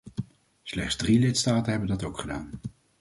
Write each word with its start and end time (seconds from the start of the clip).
Slechts 0.63 0.95
drie 0.97 1.19
lidstaten 1.19 1.71
hebben 1.71 1.89
dat 1.89 2.03
ook 2.03 2.17
gedaan. 2.19 2.49